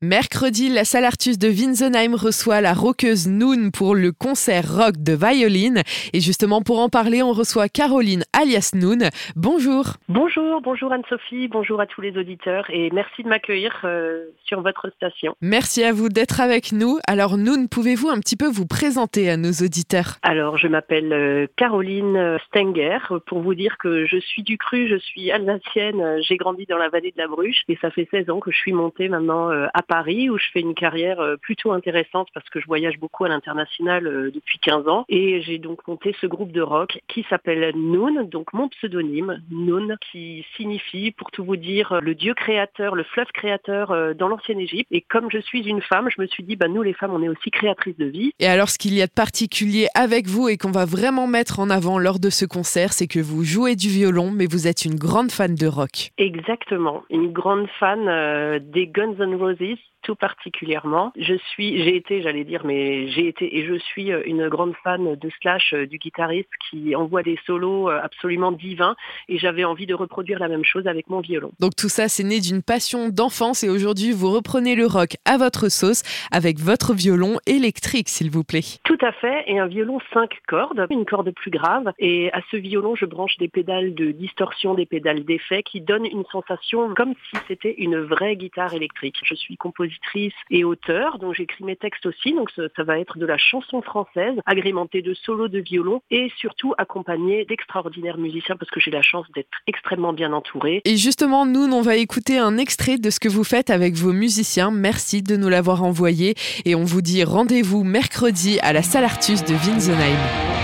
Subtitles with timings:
[0.00, 5.12] Mercredi, la salle Artus de Winsenheim reçoit la rockeuse Noon pour le concert rock de
[5.12, 5.82] Violine.
[6.12, 9.08] Et justement, pour en parler, on reçoit Caroline alias Noon.
[9.34, 9.94] Bonjour.
[10.08, 14.88] Bonjour, bonjour Anne-Sophie, bonjour à tous les auditeurs et merci de m'accueillir euh, sur votre
[14.90, 15.34] station.
[15.40, 17.00] Merci à vous d'être avec nous.
[17.08, 20.18] Alors Noon, pouvez-vous un petit peu vous présenter à nos auditeurs?
[20.22, 22.98] Alors, je m'appelle euh, Caroline Stenger.
[23.26, 26.88] Pour vous dire que je suis du cru, je suis alsacienne, j'ai grandi dans la
[26.88, 29.66] vallée de la Bruche et ça fait 16 ans que je suis montée maintenant euh,
[29.74, 33.24] à Paris où je fais une carrière euh, plutôt intéressante parce que je voyage beaucoup
[33.24, 37.26] à l'international euh, depuis 15 ans et j'ai donc monté ce groupe de rock qui
[37.28, 42.94] s'appelle Noon, donc mon pseudonyme Noon qui signifie pour tout vous dire le dieu créateur,
[42.94, 46.26] le fleuve créateur euh, dans l'ancienne Égypte et comme je suis une femme, je me
[46.26, 48.32] suis dit bah nous les femmes on est aussi créatrices de vie.
[48.38, 51.60] Et alors ce qu'il y a de particulier avec vous et qu'on va vraiment mettre
[51.60, 54.84] en avant lors de ce concert, c'est que vous jouez du violon mais vous êtes
[54.84, 56.10] une grande fan de rock.
[56.18, 61.12] Exactement, une grande fan des Guns N' Roses tout particulièrement.
[61.18, 64.74] Je suis, j'ai été, j'allais dire, mais j'ai été et je suis euh, une grande
[64.84, 68.96] fan de Slash, euh, du guitariste qui envoie des solos euh, absolument divins
[69.28, 71.52] et j'avais envie de reproduire la même chose avec mon violon.
[71.60, 75.36] Donc tout ça, c'est né d'une passion d'enfance et aujourd'hui, vous reprenez le rock à
[75.36, 78.78] votre sauce avec votre violon électrique, s'il vous plaît.
[78.84, 81.92] Tout à fait, et un violon 5 cordes, une corde plus grave.
[81.98, 86.06] Et à ce violon, je branche des pédales de distorsion, des pédales d'effet qui donnent
[86.06, 89.16] une sensation comme si c'était une vraie guitare électrique.
[89.24, 89.98] Je suis compositeur
[90.50, 94.34] et auteur, donc j'écris mes textes aussi, donc ça, va être de la chanson française,
[94.46, 99.26] agrémentée de solos de violon et surtout accompagné d'extraordinaires musiciens parce que j'ai la chance
[99.34, 100.80] d'être extrêmement bien entourée.
[100.84, 104.12] Et justement, nous, on va écouter un extrait de ce que vous faites avec vos
[104.12, 104.70] musiciens.
[104.70, 109.44] Merci de nous l'avoir envoyé et on vous dit rendez-vous mercredi à la salle Artus
[109.44, 110.57] de Winsenheim.